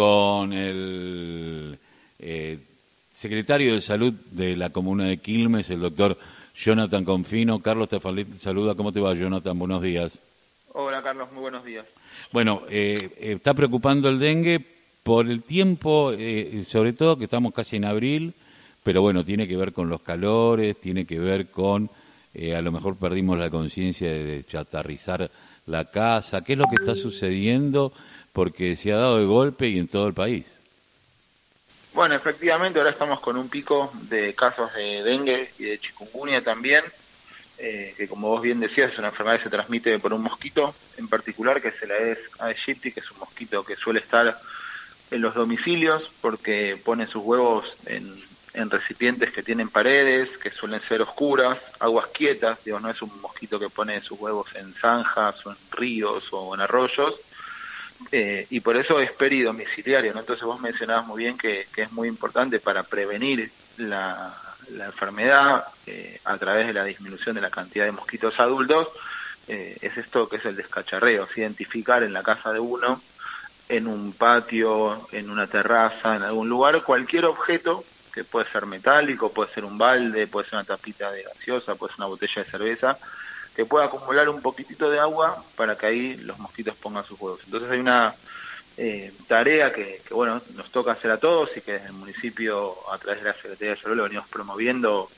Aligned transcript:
con 0.00 0.54
el 0.54 1.78
eh, 2.18 2.58
secretario 3.12 3.74
de 3.74 3.82
Salud 3.82 4.14
de 4.30 4.56
la 4.56 4.70
Comuna 4.70 5.04
de 5.04 5.18
Quilmes, 5.18 5.68
el 5.68 5.80
doctor 5.80 6.16
Jonathan 6.56 7.04
Confino. 7.04 7.60
Carlos 7.60 7.90
te 7.90 8.00
saluda. 8.38 8.74
¿Cómo 8.74 8.92
te 8.92 9.00
va, 9.00 9.12
Jonathan? 9.12 9.58
Buenos 9.58 9.82
días. 9.82 10.18
Hola, 10.72 11.02
Carlos. 11.02 11.30
Muy 11.32 11.42
buenos 11.42 11.66
días. 11.66 11.84
Bueno, 12.32 12.62
eh, 12.70 13.10
está 13.20 13.52
preocupando 13.52 14.08
el 14.08 14.18
dengue 14.18 14.64
por 15.02 15.28
el 15.28 15.42
tiempo, 15.42 16.12
eh, 16.16 16.64
sobre 16.66 16.94
todo 16.94 17.18
que 17.18 17.24
estamos 17.24 17.52
casi 17.52 17.76
en 17.76 17.84
abril, 17.84 18.32
pero 18.82 19.02
bueno, 19.02 19.22
tiene 19.22 19.46
que 19.46 19.58
ver 19.58 19.74
con 19.74 19.90
los 19.90 20.00
calores, 20.00 20.80
tiene 20.80 21.04
que 21.04 21.18
ver 21.18 21.50
con, 21.50 21.90
eh, 22.32 22.56
a 22.56 22.62
lo 22.62 22.72
mejor 22.72 22.96
perdimos 22.96 23.38
la 23.38 23.50
conciencia 23.50 24.10
de 24.10 24.44
chatarrizar 24.44 25.30
la 25.66 25.90
casa. 25.90 26.42
¿Qué 26.42 26.54
es 26.54 26.58
lo 26.58 26.64
que 26.68 26.76
está 26.76 26.94
sucediendo? 26.94 27.92
Porque 28.32 28.76
se 28.76 28.92
ha 28.92 28.96
dado 28.96 29.18
de 29.18 29.26
golpe 29.26 29.68
y 29.68 29.78
en 29.78 29.88
todo 29.88 30.06
el 30.06 30.14
país. 30.14 30.46
Bueno, 31.92 32.14
efectivamente, 32.14 32.78
ahora 32.78 32.92
estamos 32.92 33.20
con 33.20 33.36
un 33.36 33.48
pico 33.48 33.92
de 34.08 34.34
casos 34.34 34.72
de 34.74 35.02
dengue 35.02 35.50
y 35.58 35.64
de 35.64 35.78
chikungunya 35.78 36.42
también. 36.42 36.84
Eh, 37.62 37.94
que 37.94 38.08
como 38.08 38.28
vos 38.28 38.40
bien 38.40 38.58
decías 38.58 38.90
es 38.90 38.98
una 38.98 39.08
enfermedad 39.08 39.36
que 39.36 39.44
se 39.44 39.50
transmite 39.50 39.98
por 39.98 40.14
un 40.14 40.22
mosquito 40.22 40.74
en 40.96 41.08
particular, 41.08 41.60
que 41.60 41.68
es 41.68 41.82
el 41.82 41.90
Aedes 41.90 42.18
aegypti, 42.38 42.90
que 42.90 43.00
es 43.00 43.10
un 43.10 43.18
mosquito 43.18 43.62
que 43.64 43.76
suele 43.76 44.00
estar 44.00 44.34
en 45.10 45.20
los 45.20 45.34
domicilios 45.34 46.10
porque 46.22 46.80
pone 46.82 47.06
sus 47.06 47.22
huevos 47.22 47.76
en, 47.86 48.10
recipientes 48.70 49.30
que 49.30 49.42
tienen 49.42 49.68
paredes, 49.68 50.36
que 50.38 50.50
suelen 50.50 50.80
ser 50.80 51.02
oscuras, 51.02 51.60
aguas 51.78 52.06
quietas, 52.08 52.64
digo, 52.64 52.80
no 52.80 52.90
es 52.90 53.00
un 53.02 53.20
mosquito 53.20 53.60
que 53.60 53.68
pone 53.68 54.00
sus 54.00 54.18
huevos 54.18 54.54
en 54.56 54.72
zanjas 54.74 55.46
o 55.46 55.50
en 55.50 55.56
ríos 55.70 56.28
o 56.32 56.54
en 56.54 56.60
arroyos, 56.60 57.14
eh, 58.12 58.46
y 58.50 58.60
por 58.60 58.76
eso 58.76 59.00
es 59.00 59.12
peridomiciliario, 59.12 60.12
¿no? 60.12 60.20
Entonces 60.20 60.44
vos 60.44 60.60
mencionabas 60.60 61.06
muy 61.06 61.22
bien 61.22 61.38
que, 61.38 61.66
es 61.76 61.92
muy 61.92 62.08
importante 62.08 62.58
para 62.58 62.82
prevenir 62.82 63.50
la, 63.78 64.34
la 64.70 64.86
enfermedad 64.86 65.64
eh, 65.86 66.20
a 66.24 66.36
través 66.38 66.66
de 66.66 66.72
la 66.72 66.84
disminución 66.84 67.34
de 67.34 67.40
la 67.40 67.50
cantidad 67.50 67.84
de 67.84 67.92
mosquitos 67.92 68.40
adultos 68.40 68.90
eh, 69.48 69.76
es 69.80 69.96
esto 69.96 70.28
que 70.28 70.36
es 70.36 70.44
el 70.44 70.54
descacharreo, 70.54 71.24
es 71.24 71.38
identificar 71.38 72.04
en 72.04 72.12
la 72.12 72.22
casa 72.22 72.52
de 72.52 72.60
uno, 72.60 73.02
en 73.68 73.88
un 73.88 74.12
patio, 74.12 75.08
en 75.10 75.28
una 75.28 75.48
terraza, 75.48 76.14
en 76.14 76.22
algún 76.22 76.48
lugar, 76.48 76.82
cualquier 76.84 77.24
objeto 77.24 77.84
que 78.12 78.22
puede 78.22 78.46
ser 78.46 78.66
metálico, 78.66 79.32
puede 79.32 79.50
ser 79.50 79.64
un 79.64 79.76
balde, 79.76 80.28
puede 80.28 80.46
ser 80.46 80.58
una 80.58 80.64
tapita 80.64 81.10
de 81.10 81.24
gaseosa, 81.24 81.74
puede 81.74 81.92
ser 81.92 82.00
una 82.00 82.08
botella 82.08 82.44
de 82.44 82.48
cerveza, 82.48 82.98
que 83.54 83.64
pueda 83.64 83.86
acumular 83.86 84.28
un 84.28 84.40
poquitito 84.40 84.90
de 84.90 85.00
agua 85.00 85.42
para 85.56 85.76
que 85.76 85.86
ahí 85.86 86.16
los 86.18 86.38
mosquitos 86.38 86.74
pongan 86.76 87.04
sus 87.04 87.20
huevos. 87.20 87.40
Entonces 87.44 87.70
hay 87.70 87.80
una 87.80 88.14
eh, 88.76 89.12
tarea 89.26 89.72
que, 89.72 90.00
bueno 90.10 90.40
nos 90.54 90.70
toca 90.70 90.92
hacer 90.92 91.10
a 91.10 91.18
todos 91.18 91.56
y 91.56 91.60
que 91.60 91.72
desde 91.72 91.88
el 91.88 91.92
municipio 91.92 92.74
a 92.90 92.98
través 92.98 93.22
de 93.22 93.28
la 93.28 93.34
Secretaría 93.34 93.74
de 93.74 93.80
Salud 93.80 93.96
lo 93.96 94.04
venimos 94.04 94.28
promoviendo 94.28 95.10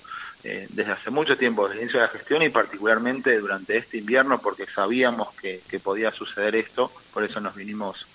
eh, 0.42 0.66
desde 0.70 0.92
hace 0.92 1.10
mucho 1.10 1.36
tiempo, 1.36 1.68
desde 1.68 1.76
el 1.76 1.82
inicio 1.82 2.00
de 2.00 2.06
la 2.06 2.12
gestión 2.12 2.42
y 2.42 2.48
particularmente 2.48 3.38
durante 3.38 3.76
este 3.76 3.98
invierno 3.98 4.40
porque 4.40 4.66
sabíamos 4.66 5.32
que, 5.34 5.60
podía 5.80 6.10
suceder 6.10 6.56
esto, 6.56 6.90
por 7.12 7.22
eso 7.22 7.40
nos 7.40 7.54
vinimos 7.54 8.06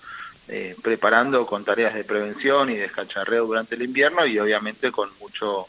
eh, 0.48 0.76
preparando 0.82 1.46
con 1.46 1.64
tareas 1.64 1.94
de 1.94 2.04
prevención 2.04 2.68
y 2.68 2.74
de 2.74 2.82
descacharreo 2.82 3.46
durante 3.46 3.76
el 3.76 3.82
invierno 3.82 4.26
y 4.26 4.38
obviamente 4.38 4.92
con 4.92 5.08
mucho 5.18 5.66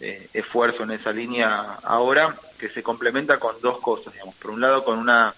esfuerzo 0.00 0.84
en 0.84 0.92
esa 0.92 1.10
línea 1.10 1.76
ahora 1.82 2.32
que 2.58 2.68
se 2.68 2.82
complementa 2.82 3.38
con 3.38 3.60
dos 3.60 3.78
cosas, 3.80 4.12
digamos, 4.12 4.34
por 4.36 4.50
un 4.50 4.60
lado 4.60 4.84
con 4.84 4.98
una 4.98 5.34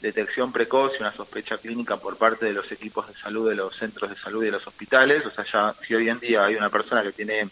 detección 0.00 0.52
precoz 0.52 0.94
y 0.94 1.02
una 1.02 1.12
sospecha 1.12 1.58
clínica 1.58 1.96
por 1.96 2.16
parte 2.16 2.46
de 2.46 2.52
los 2.52 2.70
equipos 2.70 3.08
de 3.08 3.14
salud 3.14 3.48
de 3.48 3.54
los 3.54 3.74
centros 3.74 4.10
de 4.10 4.16
salud 4.16 4.42
y 4.42 4.46
de 4.46 4.52
los 4.52 4.66
hospitales. 4.66 5.24
O 5.24 5.30
sea, 5.30 5.44
ya 5.44 5.74
si 5.78 5.94
hoy 5.94 6.08
en 6.08 6.20
día 6.20 6.44
hay 6.44 6.56
una 6.56 6.68
persona 6.68 7.02
que 7.02 7.12
tiene 7.12 7.48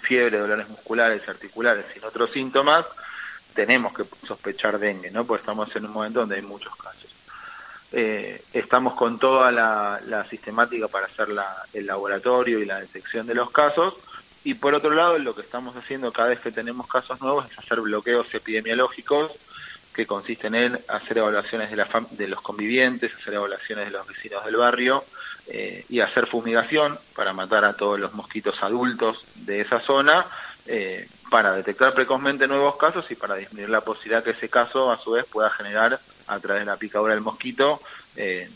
fiebre, 0.00 0.38
dolores 0.38 0.68
musculares, 0.68 1.28
articulares, 1.28 1.86
sin 1.92 2.04
otros 2.04 2.30
síntomas, 2.30 2.86
tenemos 3.54 3.92
que 3.92 4.04
sospechar 4.26 4.78
dengue, 4.78 5.10
¿no? 5.10 5.24
Porque 5.24 5.42
estamos 5.42 5.74
en 5.76 5.86
un 5.86 5.92
momento 5.92 6.20
donde 6.20 6.36
hay 6.36 6.42
muchos 6.42 6.74
casos. 6.76 7.10
Eh, 7.92 8.42
estamos 8.54 8.94
con 8.94 9.18
toda 9.18 9.52
la, 9.52 10.24
sistemática 10.28 10.88
para 10.88 11.06
hacer 11.06 11.28
el 11.74 11.86
laboratorio 11.86 12.58
y 12.58 12.64
la 12.64 12.80
detección 12.80 13.26
de 13.26 13.34
los 13.34 13.50
casos. 13.50 13.98
Y 14.44 14.54
por 14.54 14.74
otro 14.74 14.90
lado, 14.90 15.18
lo 15.18 15.34
que 15.34 15.42
estamos 15.42 15.76
haciendo 15.76 16.12
cada 16.12 16.28
vez 16.28 16.40
que 16.40 16.50
tenemos 16.50 16.86
casos 16.86 17.20
nuevos 17.20 17.50
es 17.50 17.58
hacer 17.58 17.80
bloqueos 17.80 18.34
epidemiológicos 18.34 19.30
que 19.94 20.06
consisten 20.06 20.54
en 20.54 20.78
hacer 20.88 21.18
evaluaciones 21.18 21.70
de, 21.70 21.76
la 21.76 21.88
de 22.10 22.28
los 22.28 22.40
convivientes, 22.40 23.14
hacer 23.14 23.34
evaluaciones 23.34 23.86
de 23.86 23.90
los 23.92 24.06
vecinos 24.06 24.44
del 24.44 24.56
barrio 24.56 25.04
eh, 25.48 25.84
y 25.88 26.00
hacer 26.00 26.26
fumigación 26.26 26.98
para 27.14 27.32
matar 27.32 27.64
a 27.64 27.74
todos 27.74 28.00
los 28.00 28.14
mosquitos 28.14 28.62
adultos 28.62 29.24
de 29.34 29.60
esa 29.60 29.80
zona, 29.80 30.24
eh, 30.66 31.06
para 31.30 31.52
detectar 31.52 31.92
precozmente 31.92 32.46
nuevos 32.46 32.76
casos 32.76 33.10
y 33.10 33.16
para 33.16 33.36
disminuir 33.36 33.70
la 33.70 33.80
posibilidad 33.80 34.22
que 34.22 34.30
ese 34.30 34.48
caso 34.48 34.90
a 34.90 34.98
su 34.98 35.12
vez 35.12 35.26
pueda 35.26 35.50
generar 35.50 35.98
a 36.26 36.40
través 36.40 36.62
de 36.62 36.66
la 36.66 36.76
picadura 36.76 37.14
del 37.14 37.22
mosquito 37.22 37.80
eh, 38.16 38.48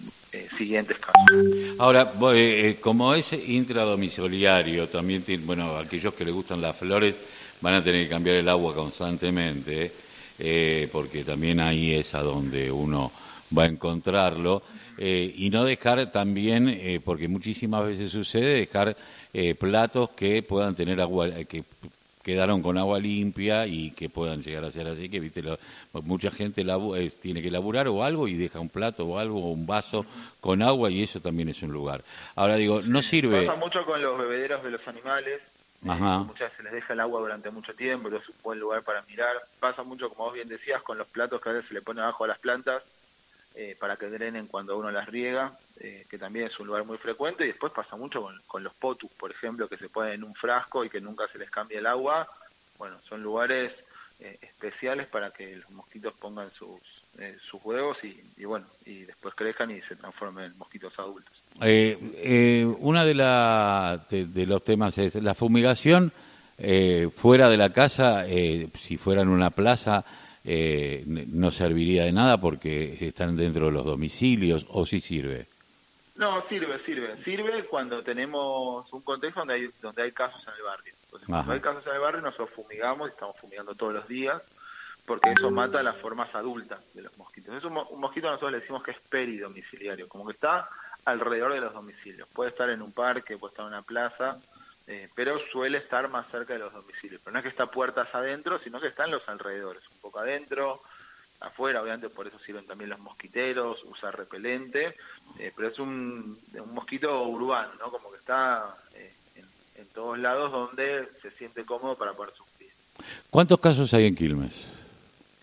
casos. 0.99 1.79
Ahora, 1.79 2.13
como 2.81 3.15
es 3.15 3.33
intradomiciliario, 3.33 4.89
también, 4.89 5.25
bueno, 5.45 5.77
aquellos 5.77 6.15
que 6.15 6.25
les 6.25 6.35
gustan 6.35 6.61
las 6.61 6.77
flores 6.77 7.17
van 7.61 7.75
a 7.75 7.85
tener 7.85 8.05
que 8.05 8.11
cambiar 8.11 8.37
el 8.37 8.49
agua 8.49 8.75
constantemente. 8.75 9.93
Eh, 10.39 10.89
porque 10.93 11.25
también 11.25 11.61
ahí 11.61 11.95
es 11.95 12.15
a 12.15 12.21
donde 12.21 12.71
uno 12.71 13.11
va 13.57 13.63
a 13.63 13.67
encontrarlo, 13.67 14.63
eh, 14.99 15.33
y 15.35 15.49
no 15.51 15.65
dejar 15.65 16.11
también, 16.11 16.69
eh, 16.69 17.01
porque 17.03 17.29
muchísimas 17.29 17.87
veces 17.87 18.13
sucede, 18.13 18.55
dejar 18.55 18.97
platos 19.59 20.11
que 20.17 20.43
puedan 20.43 20.75
tener 20.75 20.99
agua, 20.99 21.29
que 21.45 21.63
quedaron 22.27 22.61
con 22.61 22.77
agua 22.77 22.99
limpia 22.99 23.69
y 23.69 23.93
que 23.93 24.09
puedan 24.09 24.43
llegar 24.43 24.65
a 24.65 24.71
ser 24.73 24.89
así, 24.89 25.09
que 25.09 25.21
viste, 25.21 25.45
mucha 26.03 26.29
gente 26.29 26.67
tiene 27.23 27.41
que 27.41 27.53
laburar 27.53 27.87
o 27.87 28.03
algo 28.03 28.27
y 28.27 28.35
deja 28.35 28.59
un 28.59 28.69
plato 28.69 29.07
o 29.07 29.21
algo 29.21 29.39
o 29.39 29.53
un 29.53 29.65
vaso 29.65 30.05
con 30.41 30.61
agua 30.61 30.91
y 30.91 31.05
eso 31.05 31.21
también 31.21 31.51
es 31.51 31.63
un 31.63 31.71
lugar. 31.71 32.03
Ahora 32.35 32.57
digo, 32.57 32.83
no 32.83 33.01
sirve... 33.01 33.47
Pasa 33.47 33.55
mucho 33.55 33.85
con 33.85 34.03
los 34.03 34.19
bebederos 34.19 34.65
de 34.65 34.73
los 34.73 34.89
animales, 34.89 35.41
Muchas 35.83 36.41
veces 36.41 36.57
se 36.57 36.63
les 36.65 36.73
deja 36.73 36.95
el 36.95 37.01
agua 37.01 37.21
durante 37.21 37.49
mucho 37.51 37.73
tiempo, 37.73 38.09
es 38.09 38.29
un 38.29 38.35
buen 38.43 38.59
lugar 38.59 38.83
para 38.83 39.03
mirar. 39.03 39.37
Pasa 39.61 39.85
mucho, 39.85 40.09
como 40.09 40.25
vos 40.25 40.35
bien 40.35 40.49
decías, 40.49 40.83
con 40.83 40.99
los 40.99 41.07
platos 41.07 41.41
que 41.41 41.51
a 41.51 41.53
veces 41.53 41.69
se 41.69 41.75
le 41.75 41.83
pone 41.83 42.01
abajo 42.01 42.25
a 42.25 42.27
las 42.27 42.41
plantas 42.41 42.83
eh, 43.57 43.77
para 43.79 43.97
que 43.97 44.07
drenen 44.07 44.47
cuando 44.47 44.77
uno 44.77 44.91
las 44.91 45.09
riega, 45.09 45.59
eh, 45.81 46.07
que 46.09 46.19
también 46.19 46.47
es 46.47 46.61
un 46.61 46.67
lugar 46.67 46.85
muy 46.85 46.99
frecuente. 46.99 47.45
Y 47.45 47.49
después 47.49 47.73
pasa 47.73 47.97
mucho 47.97 48.29
con, 48.47 48.63
los 48.63 48.75
potus, 48.75 49.11
por 49.13 49.31
ejemplo, 49.31 49.69
que 49.69 49.79
se 49.79 49.89
ponen 49.89 50.15
en 50.15 50.25
un 50.25 50.35
frasco 50.35 50.85
y 50.85 50.91
que 50.91 51.01
nunca 51.01 51.27
se 51.29 51.39
les 51.39 51.51
cambia 51.51 51.79
el 51.79 51.87
agua. 51.87 52.29
Bueno, 52.79 52.97
son 53.03 53.23
lugares 53.23 53.85
eh, 54.21 54.39
especiales 54.43 55.07
para 55.07 55.31
que 55.31 55.57
los 55.57 55.71
mosquitos 55.71 56.15
pongan 56.15 56.51
sus, 56.51 56.81
sus 57.41 57.65
huevos 57.65 58.05
y, 58.05 58.23
y, 58.37 58.45
bueno, 58.45 58.67
y 58.85 59.05
después 59.05 59.35
crezcan 59.35 59.71
y 59.71 59.81
se 59.81 59.97
transformen 59.97 60.45
en 60.45 60.59
mosquitos 60.59 60.99
adultos. 60.99 61.43
Eh, 61.63 61.99
eh, 62.17 62.67
una 62.81 63.05
de, 63.05 63.15
la, 63.15 64.05
de, 64.11 64.47
los 64.47 64.63
temas 64.63 64.99
es 64.99 65.15
la 65.15 65.35
fumigación 65.35 66.13
eh, 66.59 67.09
fuera 67.15 67.49
de 67.49 67.57
la 67.57 67.71
casa, 67.71 68.27
eh, 68.27 68.69
si 68.79 68.97
fuera 68.99 69.23
en 69.23 69.29
una 69.29 69.51
plaza, 69.51 70.05
no 70.47 71.51
serviría 71.51 72.05
de 72.05 72.13
nada 72.13 72.41
porque 72.41 72.97
están 73.01 73.37
dentro 73.37 73.67
de 73.67 73.73
los 73.73 73.85
domicilios, 73.85 74.67
o 74.69 74.87
si 74.87 75.01
sirve. 75.01 75.49
No, 76.17 76.41
sirve, 76.41 76.79
sirve. 76.79 77.17
Sirve 77.19 77.65
cuando 77.65 78.03
tenemos 78.03 78.91
un 78.93 79.03
contexto 79.03 79.41
donde 79.41 79.55
hay, 79.55 79.71
donde 79.83 80.03
hay 80.03 80.13
casos 80.13 80.43
en 80.47 80.55
el 80.55 80.63
barrio. 80.63 80.95
Entonces, 81.05 81.29
cuando 81.29 81.53
hay 81.53 81.61
casos 81.61 81.87
en 81.87 81.95
el 81.95 82.01
barrio, 82.01 82.21
nosotros 82.23 82.51
fumigamos, 82.51 83.09
y 83.09 83.13
estamos 83.13 83.37
fumigando 83.37 83.75
todos 83.75 83.93
los 83.93 84.09
días, 84.09 84.43
porque 85.05 85.33
eso 85.33 85.51
mata 85.51 85.83
las 85.83 85.97
formas 85.97 86.35
adultas 86.35 86.81
de 86.95 87.03
los 87.03 87.17
mosquitos. 87.19 87.55
Es 87.55 87.65
un, 87.65 87.77
un 87.77 88.01
mosquito 88.01 88.29
nosotros 88.29 88.53
le 88.53 88.61
decimos 88.61 88.83
que 88.83 88.93
es 88.93 89.01
peridomiciliario, 89.01 90.09
como 90.09 90.27
que 90.27 90.33
está 90.33 90.69
alrededor 91.05 91.53
de 91.53 91.61
los 91.61 91.73
domicilios. 91.73 92.29
Puede 92.33 92.51
estar 92.51 92.71
en 92.71 92.83
un 92.83 92.93
parque, 92.93 93.37
puede 93.37 93.53
estar 93.53 93.67
en 93.67 93.73
una 93.73 93.83
plaza, 93.83 94.41
eh, 94.87 95.09
pero 95.15 95.39
suele 95.39 95.79
estar 95.79 96.09
más 96.09 96.29
cerca 96.29 96.53
de 96.53 96.61
los 96.61 96.73
domicilios. 96.73 97.21
Pero 97.23 97.33
no 97.33 97.39
es 97.39 97.43
que 97.43 97.49
está 97.49 97.67
puertas 97.67 98.15
adentro, 98.15 98.59
sino 98.59 98.81
que 98.81 98.89
está 98.89 99.05
en 99.05 99.13
los 99.13 99.29
alrededores, 99.29 99.83
un 99.91 99.99
poco 100.01 100.21
adentro, 100.21 100.83
afuera, 101.41 101.83
obviamente 101.83 102.09
por 102.09 102.27
eso 102.27 102.39
sirven 102.39 102.67
también 102.67 102.91
los 102.91 102.99
mosquiteros, 103.01 103.83
usar 103.85 104.17
repelente, 104.17 104.95
eh, 105.39 105.53
pero 105.55 105.69
es 105.69 105.79
un, 105.79 106.39
mosquito 106.73 107.23
urbano, 107.25 107.73
¿no? 107.79 107.91
Como 107.91 108.11
que 108.11 108.19
está 108.19 108.75
eh, 108.95 109.13
en, 109.35 109.45
en, 109.83 109.87
todos 109.89 110.19
lados 110.19 110.51
donde 110.51 111.09
se 111.21 111.31
siente 111.31 111.65
cómodo 111.65 111.97
para 111.97 112.15
poder 112.15 112.33
sufrir. 112.33 112.71
¿Cuántos 113.31 113.61
casos 113.61 113.93
hay 113.93 114.07
en 114.07 114.15
Quilmes? 114.15 114.77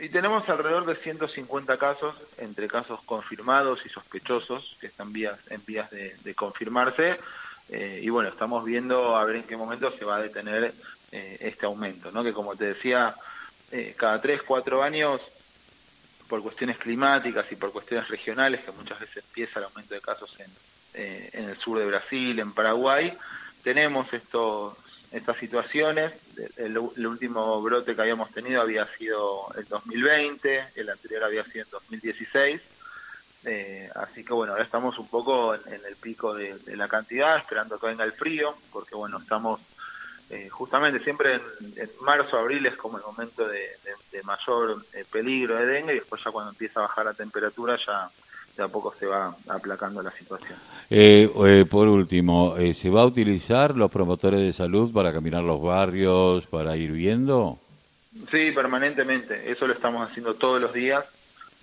Y 0.03 0.09
tenemos 0.09 0.49
alrededor 0.49 0.85
de 0.85 0.95
150 0.95 1.77
casos, 1.77 2.15
entre 2.37 2.67
casos 2.67 2.99
confirmados 3.05 3.85
y 3.85 3.89
sospechosos, 3.89 4.75
que 4.81 4.87
están 4.87 5.13
vías, 5.13 5.39
en 5.49 5.63
vías 5.65 5.89
de, 5.91 6.35
confirmarse. 6.35 7.17
Eh, 7.69 7.99
y 8.03 8.09
bueno, 8.09 8.29
estamos 8.29 8.63
viendo 8.65 9.15
a 9.15 9.23
ver 9.25 9.37
en 9.37 9.43
qué 9.43 9.57
momento 9.57 9.91
se 9.91 10.05
va 10.05 10.17
a 10.17 10.21
detener 10.21 10.73
eh, 11.11 11.37
este 11.41 11.65
aumento, 11.65 12.11
¿no? 12.11 12.23
Que 12.23 12.33
como 12.33 12.55
te 12.55 12.65
decía, 12.65 13.15
eh, 13.71 13.93
cada 13.97 14.21
3, 14.21 14.41
4 14.43 14.83
años, 14.83 15.21
por 16.27 16.41
cuestiones 16.41 16.77
climáticas 16.77 17.51
y 17.51 17.55
por 17.55 17.71
cuestiones 17.71 18.07
regionales, 18.07 18.61
que 18.61 18.71
muchas 18.71 18.99
veces 18.99 19.23
empieza 19.23 19.59
el 19.59 19.65
aumento 19.65 19.93
de 19.93 20.01
casos 20.01 20.39
en, 20.39 20.51
eh, 20.95 21.29
en 21.33 21.49
el 21.49 21.57
sur 21.57 21.79
de 21.79 21.85
Brasil, 21.85 22.39
en 22.39 22.53
Paraguay, 22.53 23.15
tenemos 23.63 24.13
estos, 24.13 24.75
estas 25.11 25.37
situaciones. 25.37 26.19
El, 26.57 26.77
último 26.77 27.61
brote 27.61 27.95
que 27.95 28.01
habíamos 28.01 28.31
tenido 28.31 28.61
había 28.61 28.85
sido 28.85 29.47
el 29.55 29.67
2020, 29.67 30.65
el 30.75 30.89
anterior 30.89 31.23
había 31.23 31.45
sido 31.45 31.65
en 31.65 31.71
2016. 31.71 32.61
Eh, 33.45 33.89
así 33.95 34.23
que 34.23 34.33
bueno, 34.33 34.53
ahora 34.53 34.63
estamos 34.63 34.97
un 34.97 35.07
poco 35.07 35.53
en, 35.53 35.61
el 35.87 35.95
pico 35.97 36.33
de, 36.33 36.55
la 36.75 36.87
cantidad, 36.87 37.37
esperando 37.37 37.77
que 37.77 37.87
venga 37.87 38.03
el 38.03 38.13
frío, 38.13 38.55
porque 38.71 38.95
bueno, 38.95 39.17
estamos 39.17 39.59
eh, 40.29 40.47
justamente 40.49 40.99
siempre 40.99 41.35
en, 41.75 41.89
marzo, 42.01 42.37
abril 42.37 42.65
es 42.65 42.75
como 42.75 42.97
el 42.97 43.03
momento 43.03 43.47
de, 43.47 43.67
mayor 44.23 44.83
eh, 44.93 45.03
peligro 45.11 45.55
de 45.57 45.65
dengue 45.65 45.93
y 45.93 45.99
después 45.99 46.23
ya 46.23 46.31
cuando 46.31 46.51
empieza 46.51 46.79
a 46.79 46.83
bajar 46.83 47.05
la 47.05 47.13
temperatura 47.13 47.75
ya 47.75 48.09
de 48.55 48.63
a 48.63 48.67
poco 48.67 48.93
se 48.93 49.07
va 49.07 49.35
aplacando 49.49 50.01
la 50.01 50.11
situación. 50.11 50.57
por 51.69 51.87
último, 51.87 52.55
¿se 52.73 52.89
va 52.89 53.01
a 53.01 53.05
utilizar 53.05 53.75
los 53.75 53.91
promotores 53.91 54.39
de 54.39 54.53
salud 54.53 54.93
para 54.93 55.11
caminar 55.11 55.43
los 55.43 55.61
barrios, 55.61 56.45
para 56.45 56.77
ir 56.77 56.91
viendo? 56.91 57.57
Sí, 58.29 58.51
permanentemente. 58.51 59.51
Eso 59.51 59.67
lo 59.67 59.73
estamos 59.73 60.07
haciendo 60.07 60.35
todos 60.35 60.61
los 60.61 60.71
días. 60.71 61.13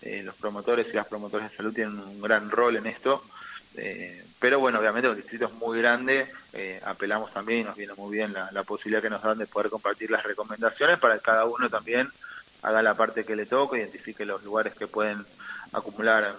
Eh, 0.02 0.22
los 0.22 0.34
promotores 0.36 0.88
y 0.90 0.94
las 0.94 1.06
promotoras 1.06 1.50
de 1.50 1.56
salud 1.56 1.74
tienen 1.74 1.98
un 1.98 2.20
gran 2.20 2.50
rol 2.50 2.76
en 2.76 2.86
esto. 2.86 3.22
Eh, 3.74 4.24
pero 4.38 4.58
bueno, 4.58 4.78
obviamente 4.78 5.08
el 5.08 5.16
distrito 5.16 5.46
es 5.46 5.52
muy 5.52 5.78
grande, 5.78 6.26
eh, 6.54 6.80
apelamos 6.84 7.32
también 7.32 7.60
y 7.60 7.64
nos 7.64 7.76
viene 7.76 7.94
muy 7.94 8.16
bien 8.16 8.32
la, 8.32 8.62
posibilidad 8.64 9.02
que 9.02 9.10
nos 9.10 9.22
dan 9.22 9.38
de 9.38 9.46
poder 9.46 9.70
compartir 9.70 10.10
las 10.10 10.24
recomendaciones 10.24 10.98
para 10.98 11.16
que 11.16 11.22
cada 11.22 11.44
uno 11.44 11.68
también 11.68 12.08
haga 12.62 12.82
la 12.82 12.94
parte 12.94 13.24
que 13.24 13.36
le 13.36 13.46
toca, 13.46 13.78
identifique 13.78 14.24
los 14.24 14.42
lugares 14.42 14.74
que 14.74 14.86
pueden 14.86 15.24
acumular 15.72 16.34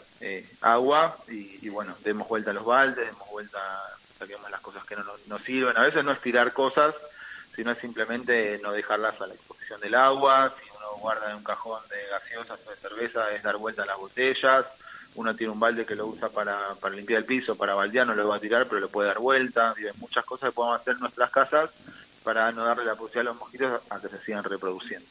agua 0.61 1.15
y, 1.29 1.69
bueno, 1.69 1.95
demos 2.03 2.27
vuelta 2.27 2.51
a 2.51 2.53
los 2.53 2.65
baldes, 2.65 3.05
demos 3.05 3.29
vuelta, 3.29 3.59
saquemos 4.19 4.49
las 4.51 4.61
cosas 4.61 4.83
que 4.85 4.95
no 4.95 5.03
nos, 5.27 5.41
sirven. 5.41 5.77
A 5.77 5.83
veces 5.83 6.03
no 6.03 6.11
es 6.11 6.19
tirar 6.19 6.51
cosas, 6.53 6.95
sino 7.55 7.71
es 7.71 7.77
simplemente 7.77 8.59
no 8.61 8.71
dejarlas 8.71 9.21
a 9.21 9.27
la 9.27 9.33
exposición 9.33 9.79
del 9.79 9.95
agua, 9.95 10.53
guarda 10.99 11.29
en 11.29 11.38
un 11.38 11.43
cajón 11.43 11.81
de 11.89 11.97
gaseosas 12.09 12.59
o 12.65 12.71
de 12.71 12.77
cerveza 12.77 13.33
es 13.33 13.43
dar 13.43 13.57
vuelta 13.57 13.83
a 13.83 13.85
las 13.85 13.97
botellas. 13.97 14.65
Uno 15.15 15.35
tiene 15.35 15.51
un 15.51 15.59
balde 15.59 15.85
que 15.85 15.95
lo 15.95 16.07
usa 16.07 16.29
para, 16.29 16.57
limpiar 16.93 17.19
el 17.19 17.25
piso, 17.25 17.55
para 17.55 17.75
baldear, 17.75 18.07
no 18.07 18.15
lo 18.15 18.27
va 18.27 18.38
a 18.38 18.39
tirar, 18.39 18.67
pero 18.67 18.79
lo 18.79 18.89
puede 18.89 19.09
dar 19.09 19.19
vuelta. 19.19 19.73
muchas 19.99 20.23
cosas 20.23 20.49
que 20.49 20.55
podemos 20.55 20.79
hacer 20.79 20.93
en 20.95 21.01
nuestras 21.01 21.29
casas 21.29 21.69
para 22.23 22.51
no 22.51 22.63
darle 22.63 22.85
la 22.85 22.95
posibilidad 22.95 23.31
a 23.31 23.33
los 23.33 23.39
mosquitos 23.39 23.81
a 23.89 23.99
que 23.99 24.07
se 24.07 24.19
sigan 24.19 24.43
reproduciendo. 24.43 25.05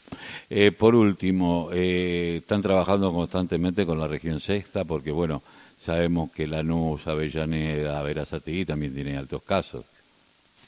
Eh, 0.49 0.73
por 0.73 0.95
último, 0.95 1.71
eh, 1.73 2.39
están 2.41 2.63
trabajando 2.63 3.13
constantemente 3.13 3.85
con 3.85 3.99
la 3.99 4.07
región 4.07 4.41
sexta 4.41 4.85
porque, 4.85 5.11
bueno, 5.11 5.43
sabemos 5.79 6.31
que 6.33 6.47
Lanús, 6.47 7.07
Avellaneda, 7.07 8.03
Verazategui 8.03 8.65
también 8.65 8.95
tiene 8.95 9.17
altos 9.17 9.43
casos. 9.43 9.85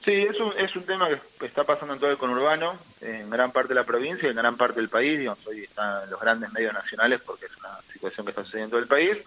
Sí, 0.05 0.13
es 0.13 0.41
un, 0.41 0.53
es 0.59 0.75
un 0.75 0.83
tema 0.83 1.09
que 1.39 1.47
está 1.47 1.63
pasando 1.63 1.95
en 1.95 2.01
todo 2.01 2.11
el 2.11 2.19
conurbano, 2.19 2.77
en 3.01 3.31
gran 3.31 3.53
parte 3.53 3.69
de 3.69 3.77
la 3.77 3.85
provincia 3.85 4.27
y 4.27 4.31
en 4.31 4.37
gran 4.37 4.57
parte 4.57 4.81
del 4.81 4.89
país. 4.89 5.19
Digamos, 5.19 5.47
hoy 5.47 5.63
están 5.63 6.11
los 6.11 6.21
grandes 6.21 6.53
medios 6.53 6.75
nacionales 6.75 7.21
porque 7.25 7.47
es 7.47 7.57
una 7.59 7.81
situación 7.83 8.27
que 8.27 8.31
está 8.31 8.43
sucediendo 8.43 8.79
en 8.79 8.85
todo 8.87 8.99
el 8.99 9.07
país. 9.07 9.25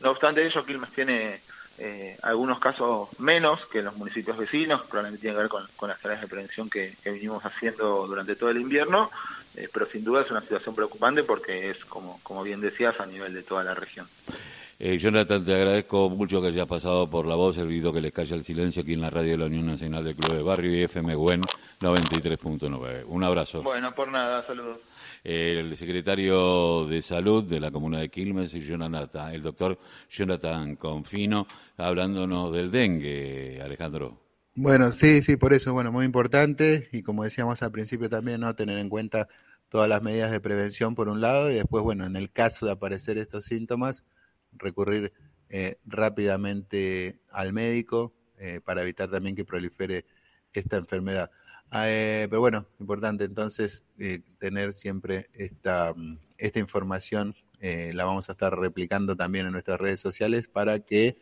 No 0.00 0.10
obstante 0.10 0.44
ello, 0.44 0.66
Quilmes 0.66 0.90
tiene 0.90 1.40
eh, 1.78 2.18
algunos 2.22 2.58
casos 2.58 3.08
menos 3.20 3.66
que 3.66 3.82
los 3.82 3.96
municipios 3.96 4.36
vecinos, 4.36 4.82
probablemente 4.82 5.20
tiene 5.20 5.36
que 5.36 5.42
ver 5.42 5.48
con, 5.48 5.88
las 5.88 6.00
tareas 6.00 6.20
de 6.20 6.26
prevención 6.26 6.68
que, 6.68 6.96
vinimos 7.04 7.44
haciendo 7.46 8.06
durante 8.08 8.34
todo 8.34 8.50
el 8.50 8.60
invierno, 8.60 9.10
eh, 9.54 9.68
pero 9.72 9.86
sin 9.86 10.02
duda 10.02 10.22
es 10.22 10.30
una 10.32 10.42
situación 10.42 10.74
preocupante 10.74 11.22
porque 11.22 11.70
es, 11.70 11.84
como, 11.84 12.18
como 12.24 12.42
bien 12.42 12.60
decías, 12.60 12.98
a 12.98 13.06
nivel 13.06 13.32
de 13.32 13.44
toda 13.44 13.62
la 13.62 13.74
región. 13.74 14.08
Eh, 14.82 14.96
Jonathan, 14.96 15.44
te 15.44 15.54
agradezco 15.54 16.08
mucho 16.08 16.40
que 16.40 16.48
hayas 16.48 16.66
pasado 16.66 17.10
por 17.10 17.26
la 17.26 17.34
voz, 17.34 17.54
servido 17.54 17.92
que 17.92 18.00
les 18.00 18.12
calla 18.12 18.34
el 18.34 18.44
silencio 18.44 18.80
aquí 18.80 18.94
en 18.94 19.02
la 19.02 19.10
radio 19.10 19.32
de 19.32 19.36
la 19.36 19.44
Unión 19.44 19.66
Nacional 19.66 20.02
de 20.02 20.14
Club 20.14 20.34
de 20.34 20.42
Barrio 20.42 20.74
y 20.74 20.84
FM 20.84 21.16
Gwen 21.16 21.42
93.9. 21.82 23.04
Un 23.06 23.22
abrazo. 23.22 23.62
Bueno, 23.62 23.94
por 23.94 24.10
nada, 24.10 24.42
saludos. 24.42 24.78
el 25.22 25.76
secretario 25.76 26.86
de 26.86 27.02
Salud 27.02 27.44
de 27.44 27.60
la 27.60 27.70
Comuna 27.70 27.98
de 27.98 28.08
Quilmes, 28.08 28.52
Jonathan, 28.52 29.34
el 29.34 29.42
doctor 29.42 29.78
Jonathan 30.08 30.76
Confino, 30.76 31.46
hablándonos 31.76 32.50
del 32.50 32.70
dengue, 32.70 33.60
Alejandro. 33.62 34.18
Bueno, 34.54 34.92
sí, 34.92 35.20
sí, 35.20 35.36
por 35.36 35.52
eso, 35.52 35.74
bueno, 35.74 35.92
muy 35.92 36.06
importante 36.06 36.88
y 36.90 37.02
como 37.02 37.24
decíamos 37.24 37.62
al 37.62 37.70
principio 37.70 38.08
también, 38.08 38.40
no 38.40 38.54
tener 38.54 38.78
en 38.78 38.88
cuenta 38.88 39.28
todas 39.68 39.90
las 39.90 40.00
medidas 40.00 40.30
de 40.30 40.40
prevención 40.40 40.94
por 40.94 41.10
un 41.10 41.20
lado 41.20 41.50
y 41.50 41.56
después, 41.56 41.84
bueno, 41.84 42.06
en 42.06 42.16
el 42.16 42.30
caso 42.30 42.64
de 42.64 42.72
aparecer 42.72 43.18
estos 43.18 43.44
síntomas, 43.44 44.04
recurrir 44.52 45.12
eh, 45.52 45.78
rápidamente 45.84 47.18
al 47.32 47.52
médico 47.52 48.14
eh, 48.38 48.60
para 48.64 48.82
evitar 48.82 49.10
también 49.10 49.34
que 49.34 49.44
prolifere 49.44 50.06
esta 50.52 50.76
enfermedad. 50.76 51.28
Ah, 51.72 51.88
eh, 51.88 52.28
pero 52.30 52.40
bueno, 52.40 52.66
importante 52.78 53.24
entonces 53.24 53.84
tener 54.38 54.74
siempre 54.74 55.28
esta, 55.34 55.92
mm, 55.94 56.18
esta 56.38 56.60
información, 56.60 57.34
la 57.60 58.04
vamos 58.04 58.28
a 58.28 58.32
estar 58.32 58.56
replicando 58.58 59.16
también 59.16 59.46
en 59.46 59.52
nuestras 59.52 59.78
redes 59.78 60.00
sociales 60.00 60.48
para 60.48 60.80
que 60.80 61.18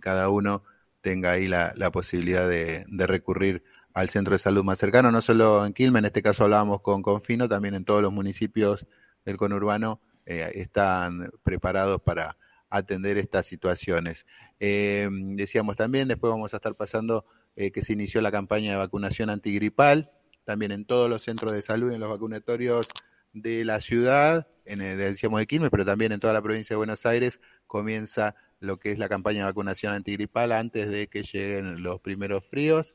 cada 0.00 0.30
uno 0.30 0.62
tenga 1.02 1.32
ahí 1.32 1.46
la, 1.46 1.74
posibilidad 1.92 2.48
de, 2.48 2.86
de, 2.88 3.06
recurrir 3.06 3.62
al 3.92 4.08
centro 4.08 4.32
de 4.32 4.38
salud 4.38 4.64
más 4.64 4.78
cercano, 4.78 5.10
no 5.10 5.20
solo 5.20 5.66
en 5.66 5.74
Quilmes, 5.74 6.00
en 6.00 6.06
este 6.06 6.22
caso 6.22 6.44
hablábamos 6.44 6.80
con 6.80 7.02
Confino, 7.02 7.48
también 7.48 7.74
en 7.74 7.84
todos 7.84 8.00
los 8.00 8.12
municipios 8.12 8.86
del 9.26 9.36
conurbano 9.36 10.00
están 10.24 11.30
preparados 11.42 12.00
para 12.00 12.38
atender 12.70 13.18
estas 13.18 13.46
situaciones. 13.46 14.26
Eh, 14.60 15.08
decíamos 15.10 15.76
también, 15.76 16.08
después 16.08 16.30
vamos 16.30 16.54
a 16.54 16.56
estar 16.56 16.74
pasando 16.74 17.24
eh, 17.56 17.70
que 17.70 17.82
se 17.82 17.92
inició 17.92 18.20
la 18.20 18.32
campaña 18.32 18.72
de 18.72 18.78
vacunación 18.78 19.30
antigripal, 19.30 20.10
también 20.44 20.72
en 20.72 20.84
todos 20.84 21.08
los 21.08 21.22
centros 21.22 21.52
de 21.52 21.62
salud, 21.62 21.92
en 21.92 22.00
los 22.00 22.10
vacunatorios 22.10 22.88
de 23.32 23.64
la 23.64 23.80
ciudad, 23.80 24.48
en 24.64 24.80
el, 24.80 24.98
decíamos 24.98 25.40
de 25.40 25.46
Quilmes, 25.46 25.70
pero 25.70 25.84
también 25.84 26.12
en 26.12 26.20
toda 26.20 26.32
la 26.32 26.42
provincia 26.42 26.74
de 26.74 26.78
Buenos 26.78 27.06
Aires 27.06 27.40
comienza 27.66 28.34
lo 28.60 28.78
que 28.78 28.92
es 28.92 28.98
la 28.98 29.08
campaña 29.08 29.40
de 29.40 29.44
vacunación 29.44 29.92
antigripal 29.92 30.52
antes 30.52 30.88
de 30.88 31.08
que 31.08 31.22
lleguen 31.22 31.82
los 31.82 32.00
primeros 32.00 32.44
fríos. 32.44 32.92